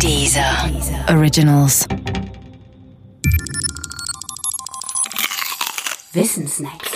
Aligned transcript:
Dieser 0.00 0.70
Originals. 1.08 1.86
Wissensnacks. 6.12 6.90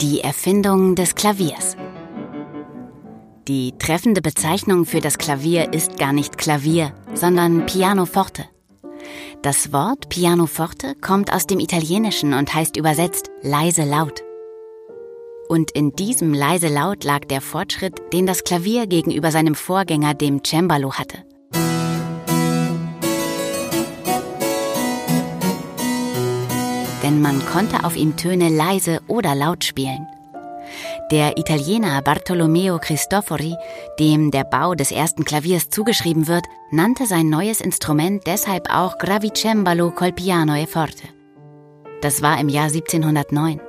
Die 0.00 0.20
Erfindung 0.20 0.94
des 0.94 1.14
Klaviers. 1.14 1.76
Die 3.48 3.72
treffende 3.78 4.20
Bezeichnung 4.20 4.84
für 4.84 5.00
das 5.00 5.18
Klavier 5.18 5.72
ist 5.72 5.96
gar 5.98 6.12
nicht 6.12 6.38
Klavier, 6.38 6.92
sondern 7.14 7.66
Pianoforte. 7.66 8.44
Das 9.42 9.72
Wort 9.72 10.08
Pianoforte 10.08 10.94
kommt 11.00 11.32
aus 11.32 11.46
dem 11.46 11.58
Italienischen 11.58 12.34
und 12.34 12.52
heißt 12.54 12.76
übersetzt 12.76 13.30
leise 13.42 13.84
laut. 13.84 14.22
Und 15.48 15.70
in 15.72 15.92
diesem 15.92 16.32
leise 16.32 16.68
Laut 16.68 17.04
lag 17.04 17.24
der 17.26 17.40
Fortschritt, 17.40 18.00
den 18.12 18.26
das 18.26 18.44
Klavier 18.44 18.86
gegenüber 18.86 19.30
seinem 19.30 19.54
Vorgänger, 19.54 20.14
dem 20.14 20.42
Cembalo, 20.44 20.94
hatte. 20.94 21.18
Denn 27.02 27.20
man 27.20 27.44
konnte 27.46 27.84
auf 27.84 27.96
ihm 27.96 28.16
Töne 28.16 28.48
leise 28.48 29.00
oder 29.08 29.34
laut 29.34 29.64
spielen. 29.64 30.06
Der 31.10 31.36
Italiener 31.36 32.00
Bartolomeo 32.00 32.78
Cristofori, 32.78 33.54
dem 33.98 34.30
der 34.30 34.44
Bau 34.44 34.74
des 34.74 34.92
ersten 34.92 35.24
Klaviers 35.24 35.68
zugeschrieben 35.68 36.26
wird, 36.26 36.46
nannte 36.70 37.06
sein 37.06 37.28
neues 37.28 37.60
Instrument 37.60 38.26
deshalb 38.26 38.70
auch 38.70 38.96
Gravicembalo 38.98 39.90
col 39.90 40.12
piano 40.12 40.54
e 40.54 40.66
forte. 40.66 41.08
Das 42.00 42.22
war 42.22 42.40
im 42.40 42.48
Jahr 42.48 42.68
1709. 42.68 43.60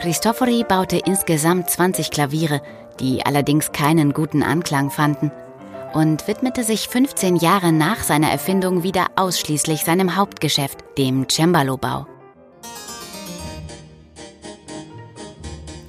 Cristofori 0.00 0.64
baute 0.64 0.96
insgesamt 0.96 1.68
20 1.68 2.10
Klaviere, 2.10 2.62
die 3.00 3.26
allerdings 3.26 3.70
keinen 3.72 4.14
guten 4.14 4.42
Anklang 4.42 4.90
fanden, 4.90 5.30
und 5.92 6.26
widmete 6.26 6.64
sich 6.64 6.88
15 6.88 7.36
Jahre 7.36 7.70
nach 7.70 8.02
seiner 8.02 8.30
Erfindung 8.30 8.82
wieder 8.82 9.08
ausschließlich 9.16 9.84
seinem 9.84 10.16
Hauptgeschäft, 10.16 10.78
dem 10.96 11.28
Cembalo-Bau. 11.28 12.06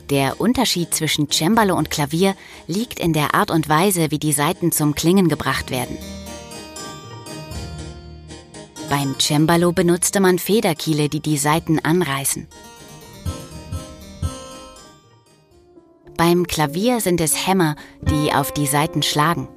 Der 0.10 0.42
Unterschied 0.42 0.94
zwischen 0.94 1.32
Cembalo 1.32 1.78
und 1.78 1.90
Klavier 1.90 2.36
liegt 2.68 3.00
in 3.00 3.14
der 3.14 3.34
Art 3.34 3.50
und 3.50 3.70
Weise, 3.70 4.12
wie 4.12 4.20
die 4.20 4.34
Saiten 4.34 4.74
zum 4.74 4.94
Klingen 4.94 5.30
gebracht 5.30 5.72
werden. 5.72 5.98
Beim 8.90 9.18
Cembalo 9.22 9.72
benutzte 9.72 10.20
man 10.20 10.38
Federkiele, 10.38 11.08
die 11.08 11.22
die 11.22 11.38
Saiten 11.38 11.80
anreißen. 11.80 12.50
Beim 16.24 16.46
Klavier 16.46 17.00
sind 17.00 17.20
es 17.20 17.48
Hämmer, 17.48 17.76
die 18.02 18.32
auf 18.32 18.52
die 18.52 18.68
Saiten 18.68 19.02
schlagen. 19.02 19.48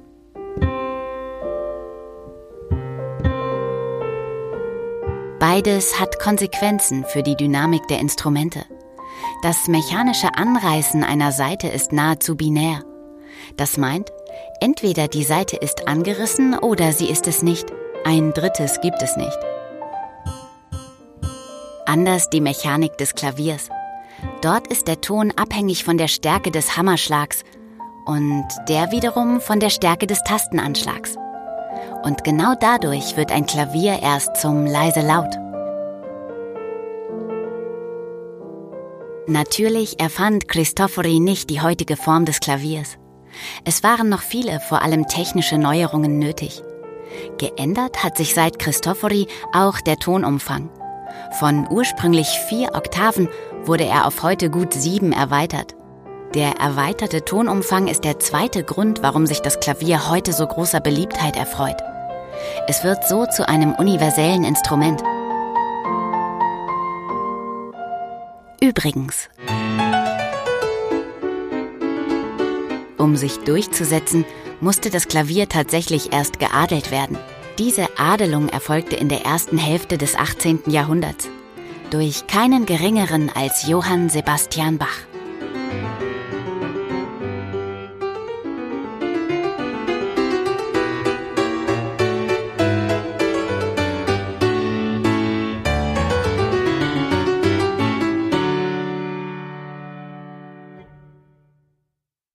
Beides 5.37 5.99
hat 5.99 6.17
Konsequenzen 6.17 7.05
für 7.05 7.21
die 7.21 7.35
Dynamik 7.35 7.87
der 7.87 7.99
Instrumente. 7.99 8.65
Das 9.43 9.67
mechanische 9.67 10.35
Anreißen 10.35 11.03
einer 11.03 11.31
Saite 11.31 11.67
ist 11.67 11.93
nahezu 11.93 12.35
binär. 12.35 12.83
Das 13.57 13.77
meint, 13.77 14.09
entweder 14.59 15.07
die 15.07 15.23
Saite 15.23 15.57
ist 15.57 15.87
angerissen 15.87 16.57
oder 16.57 16.93
sie 16.93 17.11
ist 17.11 17.27
es 17.27 17.43
nicht. 17.43 17.71
Ein 18.05 18.33
drittes 18.33 18.81
gibt 18.81 19.03
es 19.03 19.15
nicht. 19.17 19.37
Anders 21.85 22.31
die 22.31 22.41
Mechanik 22.41 22.97
des 22.97 23.13
Klaviers. 23.13 23.69
Dort 24.45 24.67
ist 24.67 24.87
der 24.87 25.01
Ton 25.01 25.33
abhängig 25.35 25.83
von 25.83 25.97
der 25.97 26.07
Stärke 26.07 26.51
des 26.51 26.77
Hammerschlags 26.77 27.41
und 28.05 28.45
der 28.69 28.91
wiederum 28.91 29.41
von 29.41 29.59
der 29.59 29.71
Stärke 29.71 30.05
des 30.05 30.21
Tastenanschlags. 30.23 31.15
Und 32.03 32.23
genau 32.23 32.53
dadurch 32.53 33.17
wird 33.17 33.31
ein 33.31 33.47
Klavier 33.47 34.03
erst 34.03 34.35
zum 34.37 34.67
leise 34.67 35.01
Laut. 35.01 35.33
Natürlich 39.25 39.99
erfand 39.99 40.47
Cristofori 40.47 41.19
nicht 41.19 41.49
die 41.49 41.61
heutige 41.61 41.97
Form 41.97 42.25
des 42.25 42.39
Klaviers. 42.39 42.99
Es 43.63 43.81
waren 43.81 44.09
noch 44.09 44.21
viele, 44.21 44.59
vor 44.59 44.83
allem 44.83 45.07
technische 45.07 45.57
Neuerungen 45.57 46.19
nötig. 46.19 46.61
Geändert 47.39 48.03
hat 48.03 48.15
sich 48.15 48.35
seit 48.35 48.59
Cristofori 48.59 49.25
auch 49.53 49.81
der 49.81 49.97
Tonumfang. 49.97 50.69
Von 51.39 51.67
ursprünglich 51.69 52.27
vier 52.47 52.75
Oktaven 52.75 53.29
wurde 53.63 53.85
er 53.85 54.07
auf 54.07 54.23
heute 54.23 54.49
gut 54.49 54.73
sieben 54.73 55.11
erweitert. 55.11 55.75
Der 56.33 56.59
erweiterte 56.59 57.23
Tonumfang 57.23 57.87
ist 57.87 58.03
der 58.03 58.19
zweite 58.19 58.63
Grund, 58.63 59.01
warum 59.01 59.25
sich 59.25 59.41
das 59.41 59.59
Klavier 59.59 60.09
heute 60.09 60.33
so 60.33 60.45
großer 60.45 60.81
Beliebtheit 60.81 61.37
erfreut. 61.37 61.77
Es 62.67 62.83
wird 62.83 63.07
so 63.07 63.25
zu 63.25 63.47
einem 63.47 63.73
universellen 63.73 64.43
Instrument. 64.43 65.01
Übrigens, 68.61 69.29
um 72.97 73.15
sich 73.15 73.39
durchzusetzen, 73.39 74.25
musste 74.59 74.89
das 74.89 75.07
Klavier 75.07 75.47
tatsächlich 75.47 76.11
erst 76.11 76.39
geadelt 76.39 76.91
werden. 76.91 77.17
Diese 77.57 77.87
Adelung 77.97 78.49
erfolgte 78.49 78.97
in 78.97 79.07
der 79.07 79.21
ersten 79.25 79.57
Hälfte 79.57 79.97
des 79.97 80.15
18. 80.15 80.63
Jahrhunderts 80.67 81.29
durch 81.89 82.27
keinen 82.27 82.65
geringeren 82.65 83.31
als 83.33 83.65
Johann 83.67 84.09
Sebastian 84.09 84.77
Bach. 84.77 84.97